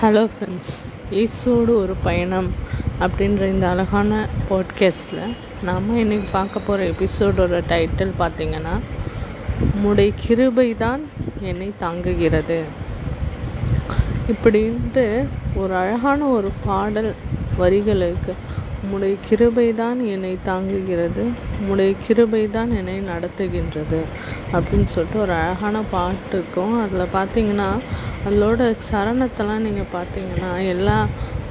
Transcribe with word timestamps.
Hello 0.00 0.28
friends 0.32 0.72
ஈஸோடு 1.10 1.74
ஒரு 1.74 1.94
பயணம் 2.02 2.52
அப்படின்ற 3.00 3.46
இந்த 3.46 3.68
அழகான 3.68 4.28
பாட்காஸ்டில் 4.50 5.34
நாம் 5.62 5.98
இன்றைக்கி 5.98 6.24
பார்க்க 6.32 6.60
போகிற 6.60 6.90
எபிசோடோட 6.90 7.62
டைட்டில் 7.68 8.12
பார்த்திங்கன்னா 8.18 8.78
முடை 9.82 10.12
கிருபை 10.16 10.76
தான் 10.76 11.00
என்னை 11.40 11.72
தாங்குகிறது. 11.80 12.62
இப்படின்ட்டு 14.28 15.26
ஒரு 15.54 15.74
அழகான 15.74 16.24
ஒரு 16.24 16.50
பாடல் 16.66 17.14
வரிகள் 17.56 18.00
இருக்குது 18.00 18.34
உம்முடைய 18.86 19.14
கிருபை 19.28 19.68
தான் 19.74 20.00
என்னை 20.06 20.32
தாங்குகிறது 20.48 21.22
உம்முடைய 21.58 21.92
கிருபை 22.04 22.42
தான் 22.50 22.72
என்னை 22.80 22.96
நடத்துகின்றது 23.08 24.00
அப்படின்னு 24.52 24.88
சொல்லிட்டு 24.92 25.18
ஒரு 25.24 25.32
அழகான 25.32 25.76
பாட்டு 25.94 26.34
இருக்கும். 26.36 26.74
அதில் 26.82 27.14
பார்த்தீங்கன்னா 27.14 27.70
அதோட 28.28 28.68
சரணத்தெல்லாம் 28.88 29.64
நீங்கள் 29.66 29.94
பார்த்தீங்கன்னா 29.94 30.52
எல்லா 30.74 30.98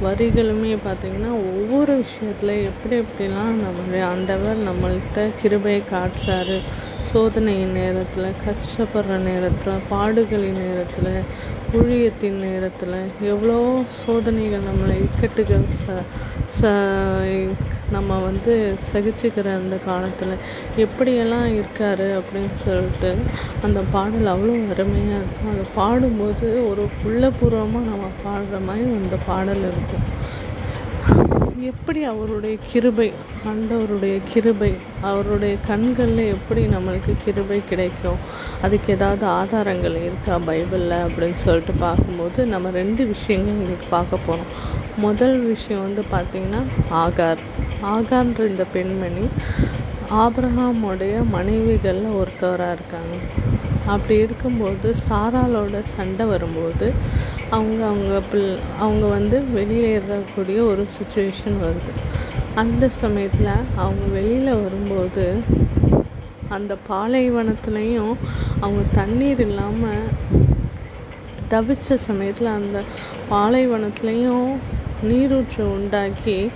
வரிகளுமே 0.05 0.72
பார்த்தீங்கன்னா 0.86 1.32
ஒவ்வொரு 1.52 1.94
விஷயத்தில் 2.02 2.54
எப்படி 2.70 2.96
எப்படிலாம் 2.96 3.62
நம்மளுடைய 3.63 4.04
ஆண்டவர் 4.13 4.66
நம்மள்கிட்ட 4.68 5.27
கிருபையை 5.41 5.82
காட்டுறாரு 5.91 6.58
சோதனையின் 7.12 7.77
நேரத்தில் 7.80 8.38
கஷ்டப்படுற 8.46 9.18
நேரத்தில் 9.30 9.86
பாடுகளின் 9.91 10.62
நேரத்தில் 10.63 11.12
ஊழியத்தின் 11.76 12.40
நேரத்தில் 12.46 12.96
எவ்வளோ 13.32 13.58
சோதனைகள் 14.00 14.68
நம்மளை 14.68 14.96
இக்கட்டுகள் 15.06 15.66
ச 15.78 15.96
ச 16.58 16.72
நம்ம 17.92 18.18
வந்து 18.20 18.54
சகிச்சுக்கிற 18.92 19.48
அந்த 19.56 19.76
காலத்தில் 19.86 20.34
எப்படியெல்லாம் 20.86 21.48
இருக்கார் 21.56 22.06
அப்படின்னு 22.20 22.54
சொல்லிட்டு 22.64 23.10
அந்த 23.62 23.80
பாடல் 23.96 24.32
அவ்வளோ 24.34 24.56
அருமையாக 24.74 25.20
இருக்கும். 25.22 25.52
அதை 25.54 25.66
பாடும்போது 25.76 26.48
ஒரு 26.70 26.86
உள்ளபூர்வமாக 27.08 27.90
நம்ம 27.92 28.08
பாடுற 28.26 28.60
மாதிரி 28.68 28.88
அந்த 29.02 29.20
பாடல் 29.30 29.64
இருக்கும். 29.72 30.05
எப்படி 31.59 32.04
அவருடைய 32.04 32.57
கிருபை 32.71 33.13
ஆண்டவருடைய 33.49 34.21
கிருபை 34.30 34.74
அவருடைய 35.02 35.57
கண்களில் 35.68 36.18
எப்படி 36.18 36.66
நம்மளுக்கு 36.66 37.13
கிருபை 37.26 37.62
கிடைக்கும்? 37.70 38.18
அதுக்கு 38.62 38.93
ஏதாவது 38.93 39.26
ஆதாரங்கள் 39.26 39.96
இருக்கா 39.96 40.35
பைபிளில் 40.48 40.98
அப்படின்னு 41.05 41.34
சொல்லிட்டு 41.34 41.74
பார்க்கும்போது 41.80 42.46
நம்ம 42.46 42.70
ரெண்டு 42.70 43.05
விஷயங்கள் 43.05 43.68
இன்றைக்கி 43.68 43.88
பார்க்க 43.90 44.18
போகிறோம் 44.26 44.52
முதல் 44.98 45.40
விஷயம் 45.40 45.82
வந்து 45.82 46.04
பார்த்திங்கன்னா 46.12 46.62
ஆகார். 46.91 47.38
ஆகார்ன்ற 47.84 48.48
இந்த 48.48 48.65
பெண்மணி 48.74 49.26
ஆப்ரஹாமுடைய 50.10 51.30
மனைவிகளில் 51.30 52.18
ஒருத்தவராக 52.21 52.77
இருக்காங்க. 52.77 53.15
அப்படி 53.86 54.20
இருக்கும்போது 54.20 54.96
சாராலோட 55.10 55.82
சண்டை 55.96 56.26
வரும்போது 56.26 56.94
அவங்க 57.50 57.86
அவங்க 57.86 58.22
பிள் 58.32 58.58
அவங்க 58.80 59.05
வந்து 59.05 59.44
வெளியேறக்கூடிய 59.55 60.60
ஒரு 60.68 60.86
சுச்சுவேஷன் 60.98 61.60
வருது. 61.64 61.94
அந்த 62.55 62.90
சமயத்தில் 62.90 63.52
அவங்க 63.76 64.06
வெளியில் 64.14 64.62
வரும்போது 64.62 65.44
அந்த 66.50 66.75
பாலைவனத்துலேயும் 66.90 68.16
அவங்க 68.59 68.81
தண்ணீர் 68.94 69.40
இல்லாமல் 69.40 70.08
தவிச்ச 71.50 71.96
சமயத்தில் 71.96 72.47
அந்த 72.47 72.81
பாலைவனத்துலேயும் 73.31 74.47
நீரூற்று 75.03 75.72
உண்டாக்கி 75.72 76.52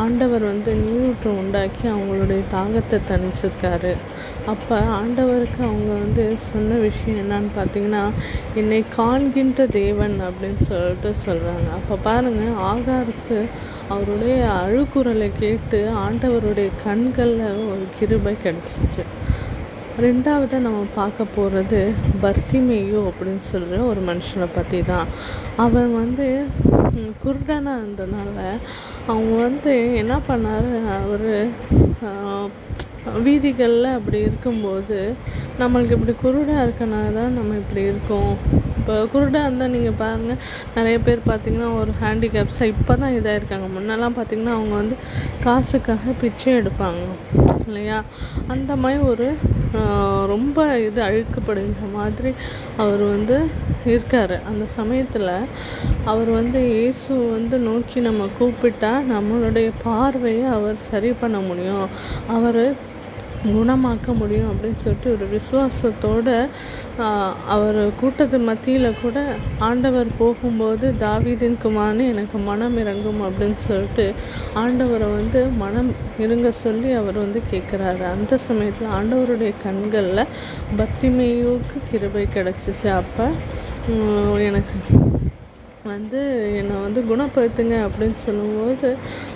ஆண்டவர் 0.00 0.42
வந்து 0.42 0.72
நீரூற்று 0.74 1.30
உண்டாக்கி 1.38 1.84
அவங்களுடைய 1.88 2.40
தாகத்தை 2.54 2.98
தணிச்சிருக்காரு. 3.10 3.92
அப்போ 4.52 4.76
ஆண்டவருக்கு 4.98 5.60
அவங்க 5.68 5.92
வந்து 6.04 6.24
சொன்ன 6.50 6.78
விஷயம் 6.86 7.20
என்னன்னு 7.22 7.50
பார்த்தீங்கன்னா 7.58 8.04
என்னை 8.54 8.84
காண்கின்ற 8.96 9.66
தேவன் 9.66 10.16
அப்படின்னு 10.28 10.62
சொல்லிட்டு 10.70 11.12
சொல்கிறாங்க 11.26 11.68
அப்போ 11.78 11.96
பாருங்கள் 12.08 12.60
ஆகாருக்கு 12.72 13.38
அவருடைய 13.88 14.36
அழுக்குறலை 14.62 15.30
கேட்டு 15.38 15.80
ஆண்டவருடைய 16.06 16.70
கண்களில் 16.84 17.46
ஒரு 17.72 17.84
கிருபை 17.98 18.34
கிடச்சிச்சு. 18.44 19.04
ரெண்டாவதாக 20.00 20.62
நம்ம 20.62 20.84
பார்க்க 20.94 21.24
போகிறது 21.34 21.80
பர்த்திமேயோ 22.22 23.00
அப்படின்னு 23.08 23.44
சொல்கிற 23.50 23.80
ஒரு 23.84 24.00
மனுஷனை 24.00 24.48
பற்றி 24.54 24.82
தான் 24.82 25.08
அவன் 25.56 25.92
வந்து 25.94 26.26
குருடனாக 27.24 27.80
இருந்ததுனால 27.80 28.38
அவங்க 29.06 29.32
வந்து 29.42 29.74
என்ன 30.02 30.16
பண்ணார் 30.28 30.70
அவர் 30.96 31.28
வீதிகளில் 33.22 33.96
அப்படி 33.96 34.18
இருக்கும்போது 34.18 34.98
நம்மளுக்கு 35.58 35.96
இப்படி 35.96 36.14
குருடாக 36.24 36.64
இருக்கனால 36.66 37.14
தான் 37.14 37.36
நம்ம 37.38 37.56
இப்படி 37.56 37.82
இருக்கோம். 37.82 38.34
இப்போ 38.82 38.94
குருடாக 39.12 39.46
இருந்தால் 39.46 39.72
நீங்கள் 39.74 39.98
பாருங்கள் 39.98 40.38
நிறைய 40.76 40.96
பேர் 41.06 41.20
பார்த்திங்கன்னா 41.28 41.68
ஒரு 41.80 41.92
ஹேண்டிகேப்ஸாக 42.00 42.72
இப்போ 42.72 42.92
தான் 43.02 43.14
இதாக 43.18 43.38
இருக்காங்க 43.40 43.66
முன்னெல்லாம் 43.74 44.16
பார்த்திங்கன்னா 44.16 44.54
அவங்க 44.58 44.74
வந்து 44.80 44.96
காசுக்காக 45.44 46.14
பிச்சை 46.22 46.48
எடுப்பாங்க. 46.60 47.02
இல்லையா? 47.66 47.98
அந்த 48.52 48.72
மாதிரி 48.82 49.02
ஒரு 49.12 49.26
ரொம்ப 50.32 50.64
இது 50.86 51.00
அழுக்கப்படுகிற 51.08 51.86
மாதிரி 51.98 52.30
அவர் 52.82 53.02
வந்து 53.14 53.36
இருக்கார். 53.92 54.36
அந்த 54.50 54.64
சமயத்தில் 54.78 55.30
அவர் 56.12 56.30
வந்து 56.40 56.60
இயேசு 56.76 57.12
வந்து 57.36 57.58
நோக்கி 57.70 58.00
நம்ம 58.08 58.26
கூப்பிட்டா 58.38 58.92
நம்மளுடைய 59.14 59.70
பார்வையை 59.84 60.46
அவர் 60.56 60.78
சரி 60.90 61.12
பண்ண 61.22 61.38
முடியும். 61.50 61.86
அவர் 62.36 62.64
குணமாக்க 63.46 64.14
முடியும் 64.18 64.50
அப்படின்னு 64.50 64.80
சொல்லிட்டு 64.84 65.08
ஒரு 65.14 65.26
விசுவாசத்தோடு 65.32 66.34
அவர் 67.54 67.80
கூட்டத்து 68.00 68.38
மத்தியில் 68.48 68.98
கூட 69.02 69.18
ஆண்டவர் 69.58 70.10
போகும்போது 70.18 70.88
தாவீதின் 71.00 71.58
குமார்னு 71.64 72.06
எனக்கு 72.12 72.38
மனம் 72.48 72.76
இறங்கும் 72.78 73.20
அப்படின்னு 73.28 73.60
சொல்லிட்டு 73.68 74.06
ஆண்டவரை 74.62 75.08
வந்து 75.18 75.42
மனம் 75.64 75.90
இருங்க 76.18 76.50
சொல்லி 76.64 76.92
அவர் 76.92 77.18
வந்து 77.24 77.42
கேட்குறாரு 77.52 78.04
அந்த 78.14 78.38
சமயத்தில் 78.48 78.94
ஆண்டவருடைய 78.98 79.52
கண்களில் 79.64 80.30
பக்திமேயுக்கு 80.80 81.78
கிருபை 81.90 82.26
கிடச்சிச்சு. 82.36 82.88
அப்போ 83.00 83.26
எனக்கு 84.48 84.76
வந்து 85.90 86.20
என்னை 86.58 86.74
வந்து 86.82 87.00
குணப்படுத்துங்க 87.08 87.76
அப்படின்னு 87.86 88.18
சொல்லும்போது 88.24 88.88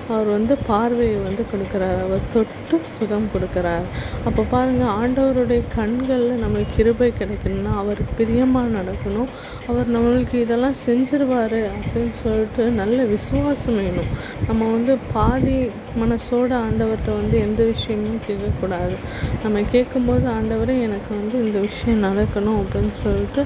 அவர் 0.09 0.25
வந்து 0.25 0.56
பார்வையை 0.67 1.17
வந்து 1.17 1.44
கொடுக்குறாரு. 1.53 2.00
அவர் 2.06 2.22
தொட்டு 2.33 2.81
சுகம் 2.97 3.31
கொடுக்குறாரு. 3.34 3.87
அப்போ 4.25 4.43
பாருங்கள் 4.50 4.94
ஆண்டவருடைய 5.00 5.62
கண்களில் 5.75 6.43
நம்மளுக்கு 6.43 6.77
கிருபை 6.77 7.12
கிடைக்கணும்னா 7.21 7.72
அவருக்கு 7.77 8.12
பிரியமாக 8.16 8.69
நடக்கணும். 8.78 9.31
அவர் 9.66 9.95
நம்மளுக்கு 9.97 10.34
இதெல்லாம் 10.34 10.78
செஞ்சிருவார் 10.87 11.59
அப்படின்னு 11.72 12.15
சொல்லிட்டு 12.22 12.65
நல்ல 12.81 13.03
விசுவாசம் 13.03 13.77
வேணும். 13.77 14.11
நம்ம 14.47 14.71
வந்து 14.71 14.97
பாதி 15.12 15.59
மனசோட 16.03 16.50
ஆண்டவர்கிட்ட 16.66 17.11
வந்து 17.21 17.39
எந்த 17.39 17.62
விஷயமும் 17.65 18.25
கேட்கக்கூடாது. 18.28 18.97
நம்ம 19.43 19.61
கேட்கும்போது 19.71 20.27
ஆண்டவரே 20.28 20.81
எனக்கு 20.81 21.15
வந்து 21.21 21.45
இந்த 21.47 21.59
விஷயம் 21.59 22.03
நடக்கணும் 22.03 22.59
அப்படின்னு 22.62 22.91
சொல்லிட்டு 22.91 23.45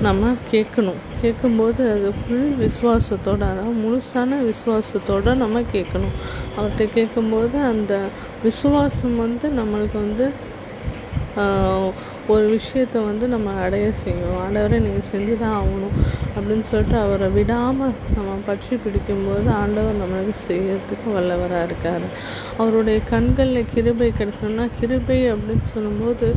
நம்ம 0.00 0.30
கேட்கணும். 0.52 0.98
கேட்கும்போது 1.20 1.90
அது 1.90 2.08
ஃபுல் 2.18 2.50
விசுவாசத்தோடு 2.62 3.44
அதாவது 3.50 3.76
முழுசான 3.84 4.38
விசுவாசத்தோடு 4.48 5.34
நம்ம 5.34 5.60
கேட்கணும். 5.60 5.84
அவர்கிட்ட 6.56 6.84
கேட்கும்போது 6.92 7.56
அந்த 7.62 7.94
விசுவாசம் 8.42 9.16
வந்து 9.16 9.48
நம்மளுக்கு 9.50 9.98
வந்து 9.98 10.26
ஒரு 12.34 12.46
விஷயத்தை 12.54 12.98
வந்து 13.08 13.24
நம்ம 13.32 13.52
அடைய 13.64 13.86
செய்யும் 14.02 14.38
ஆண்டவரை 14.42 14.78
நீங்கள் 14.86 15.08
செஞ்சு 15.10 15.34
தான் 15.42 15.56
ஆகணும் 15.58 15.96
அப்படின்னு 16.36 16.64
சொல்லிட்டு 16.70 16.96
அவரை 17.02 17.28
விடாமல் 17.36 17.94
நம்ம 18.16 18.32
பற்றி 18.48 18.74
பிடிக்கும்போது 18.84 19.48
ஆண்டவர் 19.60 20.00
நம்மளுக்கு 20.00 20.34
செய்யறதுக்கு 20.48 21.14
வல்லவராக 21.16 21.68
இருக்கார். 21.68 22.06
அவருடைய 22.60 22.98
கண்களில் 23.12 23.70
கிருபை 23.74 24.08
கிடைக்கணும்னா 24.18 24.66
கிருபை 24.80 25.20
அப்படின்னு 25.34 25.66
சொல்லும்போது 25.74 26.28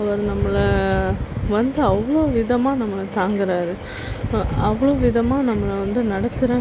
அவர் 0.00 0.22
நம்மளை 0.32 0.66
வந்து 1.56 1.80
அவ்வளோ 1.92 2.20
விதமாக 2.38 2.80
நம்மளை 2.82 3.04
தாங்குறாரு. 3.20 3.74
அவ்வளோ 4.68 4.92
விதமாக 5.06 5.48
நம்மளை 5.50 5.76
வந்து 5.84 6.02
நடத்துகிற 6.14 6.52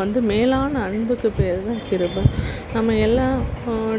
வந்து 0.00 0.20
மேலான 0.30 0.80
அன்புக்கு 0.86 1.28
பேர் 1.36 1.66
தான் 1.68 1.84
கிருபை. 1.88 2.22
நம்ம 2.74 2.96
எல்லாம் 3.06 3.38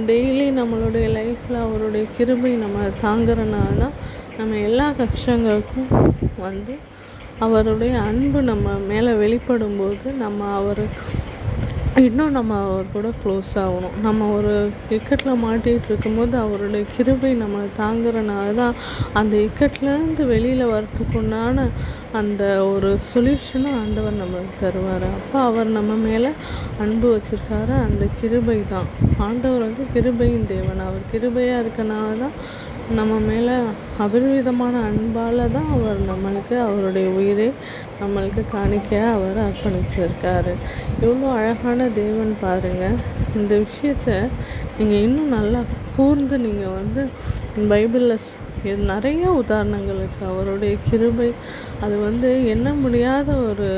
டெய்லி 0.09 0.47
நம்மளுடைய 0.59 1.05
லைஃப்பில் 1.17 1.63
அவருடைய 1.65 2.05
கிருபை 2.17 2.51
நம்ம 2.65 2.83
தாங்குறனால 3.05 3.71
தான் 3.83 3.95
நம்ம 4.39 4.57
எல்லா 4.67 4.87
கஷ்டங்களுக்கும் 4.99 5.87
வந்து 6.43 6.73
அவருடைய 7.45 7.93
அன்பு 8.09 8.39
நம்ம 8.49 8.75
மேலே 8.91 9.11
வெளிப்படும் 9.21 9.79
போது 9.79 10.07
நம்ம 10.23 10.49
அவர் 10.59 10.81
இன்னும் 12.07 12.35
நம்ம 12.37 12.57
அவர் 12.65 12.91
கூட 12.95 13.07
க்ளோஸ் 13.21 13.51
ஆகணும். 13.61 13.95
நம்ம 14.05 14.27
ஒரு 14.37 14.51
இக்கட்டில் 14.95 15.41
மாட்டிகிட்டு 15.45 15.89
இருக்கும்போது 15.91 16.35
அவருடைய 16.43 16.83
கிருபை 16.95 17.31
நம்ம 17.41 17.63
தாங்குறனால 17.79 18.53
தான் 18.59 18.75
அந்த 19.19 19.33
இக்கட்லேருந்து 19.47 20.25
வெளியில் 20.33 20.71
வரத்துக்குண்டான 20.73 21.65
அந்த 22.19 22.43
ஒரு 22.73 22.91
சொல்யூஷனும் 23.11 23.79
ஆண்டவர் 23.81 24.21
நம்மளுக்கு 24.21 24.55
தருவார். 24.65 25.07
அப்போ 25.17 25.39
அவர் 25.49 25.75
நம்ம 25.79 25.95
மேலே 26.07 26.31
அன்பு 26.85 27.09
வச்சுருக்காரு. 27.15 27.75
அந்த 27.87 28.05
கிருபை 28.21 28.59
தான். 28.75 28.89
ஆண்டவர் 29.27 29.67
வந்து 29.67 29.85
கிருபையின் 29.95 30.49
தேவன். 30.55 30.85
அவர் 30.89 31.11
கிருபையாக 31.13 31.63
இருக்கனால 31.63 32.17
தான் 32.23 32.37
நம்ம 32.95 33.13
மேலே 33.19 33.55
அபரிவிதமான 33.99 34.73
அன்பால் 34.81 35.41
தான் 35.51 35.71
அவர் 35.71 35.97
நம்மளுக்கு 36.09 36.55
அவருடைய 36.59 37.07
உயிரை 37.09 37.47
நம்மளுக்கு 38.01 38.41
காணிக்கையாக 38.51 39.13
அவர் 39.13 39.39
அர்ப்பணிச்சிருக்காரு. 39.45 40.53
எவ்வளோ 41.01 41.31
அழகான 41.31 41.87
தேவன் 41.89 42.31
பாருங்கள் 42.41 42.95
இந்த 43.35 43.53
விஷயத்த 43.65 44.29
நீங்கள் 44.77 45.01
இன்னும் 45.01 45.27
நல்லா 45.27 45.61
கூர்ந்து 45.95 46.37
நீங்கள் 46.37 46.77
வந்து 46.79 47.03
பைபிளில் 47.69 48.17
நிறைய 48.85 49.31
உதாரணங்கள் 49.31 49.99
இருக்குது 49.99 50.29
அவருடைய 50.29 50.77
கிருபை 50.89 51.33
அது 51.81 51.97
வந்து 51.99 52.45
எண்ண 52.45 52.69
முடியாத 52.73 53.35
ஒரு 53.49 53.69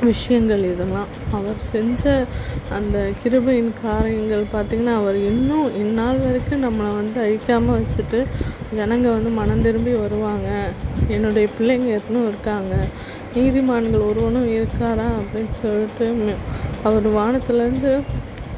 விஷயங்கள் 0.00 0.64
இதெல்லாம். 0.64 1.10
அவர் 1.32 1.58
செஞ்ச 1.58 2.26
அந்த 2.70 3.10
கிருபையின் 3.22 3.72
காரியங்கள் 3.82 4.44
பார்த்திங்கன்னா 4.52 4.94
அவர் 4.94 5.16
இன்னும் 5.16 5.76
இந்நாள் 5.76 6.18
வரைக்கும் 6.18 6.64
நம்மளை 6.64 6.90
வந்து 6.94 7.20
அழிக்காமல் 7.20 7.78
வச்சுட்டு 7.78 8.20
ஜனங்க 8.76 9.08
வந்து 9.16 9.30
மனம் 9.30 9.62
திரும்பி 9.62 9.92
வருவாங்க. 9.92 10.70
என்னுடைய 11.08 11.48
பிள்ளைங்க 11.58 11.98
எத்தனும் 11.98 12.28
இருக்காங்க. 12.28 12.74
நீதிமான்கள் 13.34 14.06
ஒருவனும் 14.08 14.48
இருக்காரா 14.52 15.08
அப்படின்னு 15.20 15.50
சொல்லிட்டு 15.50 16.34
அவர் 16.82 17.06
வானத்துலேருந்து 17.14 18.00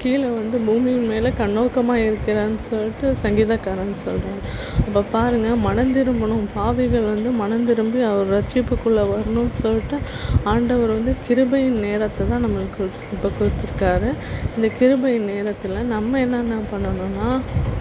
கீழே 0.02 0.28
வந்து 0.38 0.56
பூமியின் 0.66 1.08
மேலே 1.12 1.30
கண்ணோக்கமாக 1.40 2.04
இருக்கிறான்னு 2.08 2.60
சொல்லிட்டு 2.68 3.06
சங்கீதக்காரன் 3.22 3.92
சொல்கிறார் 4.04 4.42
அப்போ 4.86 5.00
பாருங்கள் 5.14 5.60
மனம் 5.66 5.92
திரும்பணும். 5.96 6.46
பாவிகள் 6.56 7.06
வந்து 7.12 7.30
மனம் 7.40 7.66
திரும்பி 7.68 8.00
அவர் 8.10 8.32
ரட்சிப்புக்குள்ளே 8.36 9.04
வரணும்னு 9.12 9.60
சொல்லிட்டு 9.62 9.98
ஆண்டவர் 10.52 10.94
வந்து 10.96 11.14
கிருபையின் 11.26 11.78
நேரத்தை 11.86 12.22
தான் 12.32 12.44
நம்மளுக்கு 12.46 12.82
இப்போ 13.14 13.28
கொடுத்துருக்காரு. 13.38 14.10
இந்த 14.56 14.68
கிருபையின் 14.78 15.28
நேரத்தில் 15.34 15.78
நம்ம 15.94 16.20
என்னென்ன 16.24 16.60
பண்ணணும்னா 16.72 17.28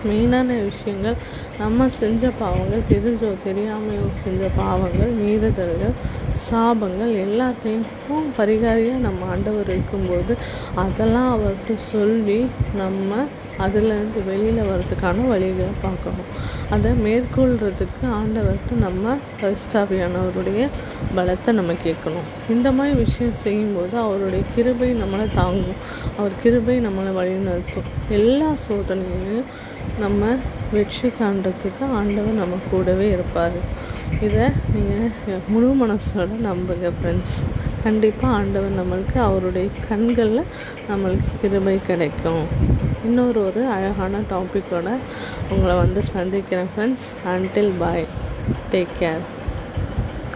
மெயினான 0.09 0.49
விஷயங்கள் 0.69 1.17
நம்ம 1.61 1.87
செஞ்ச 2.01 2.29
பாவங்கள் 2.41 2.87
தெரிஞ்சோ 2.91 3.31
தெரியாமையோ 3.47 4.05
செஞ்ச 4.23 4.43
பாவங்கள் 4.61 5.11
மீறுதல்கள் 5.21 5.97
சாபங்கள் 6.45 7.11
எல்லாத்தையும் 7.25 7.85
பரிகாரியாக 8.37 9.03
நம்ம 9.07 9.27
ஆண்டவர் 9.33 9.69
இருக்கும்போது 9.73 10.33
அதெல்லாம் 10.83 11.29
அவருக்கு 11.35 11.73
சொல்லி 12.11 12.39
நம்ம 12.81 13.23
அதுலேருந்து 13.63 14.19
வெளியில் 14.27 14.67
வர்றதுக்கான 14.69 15.25
வழிகளை 15.31 15.73
பார்க்கணும். 15.83 16.29
அதை 16.73 16.91
மேற்கொள்கிறதுக்கு 17.05 18.05
ஆண்டவர்கிட்ட 18.19 18.77
நம்ம 18.85 19.13
பரிஸ்தாபியானவருடைய 19.41 20.61
பலத்தை 21.17 21.51
நம்ம 21.59 21.75
கேட்கணும். 21.85 22.27
இந்த 22.53 22.67
மாதிரி 22.77 22.95
விஷயம் 23.03 23.37
செய்யும்போது 23.43 23.95
அவருடைய 24.05 24.43
கிருபை 24.55 24.89
நம்மளை 25.01 25.27
தாங்கும். 25.39 25.79
அவர் 26.17 26.39
கிருபை 26.43 26.77
நம்மளை 26.87 27.11
வழிநடத்தும். 27.19 27.89
எல்லா 28.19 28.49
சோதனையிலையும் 28.67 29.51
நம்ம 30.03 30.33
வெற்றி 30.75 31.09
காண்றதுக்கு 31.19 31.85
ஆண்டவர் 31.99 32.41
நம்ம 32.43 32.59
கூடவே 32.71 33.07
இருப்பார். 33.15 33.59
இதை 34.27 34.47
நீங்கள் 34.75 35.43
முழு 35.53 35.69
மனசோட 35.83 36.31
நம்புங்க 36.49 36.89
ஃப்ரெண்ட்ஸ் 36.97 37.37
கண்டிப்பாக 37.83 38.33
ஆண்டவர் 38.33 38.77
நம்மளுக்கு 38.79 39.17
அவருடைய 39.27 39.67
கண்களில் 39.87 40.49
நம்மளுக்கு 40.89 41.29
கிருபை 41.41 41.79
கிடைக்கும். 41.87 42.43
இன்னொரு 43.05 43.45
ஒரு 43.45 43.61
அழகான 43.75 44.19
டாப்பிக்கோட 44.31 44.89
உங்களை 45.49 45.75
வந்து 45.75 46.03
சந்திக்கிறேன் 46.03 46.71
friends 46.73 47.09
until 47.33 47.71
bye 47.79 48.05
take 48.71 48.97
care 48.99 49.23